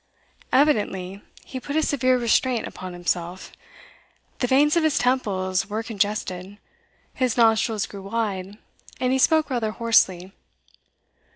[0.51, 3.51] Evidently he put a severe restraint upon himself.
[4.39, 6.57] The veins of his temples were congested;
[7.13, 8.57] his nostrils grew wide;
[8.99, 10.31] and he spoke rather hoarsely.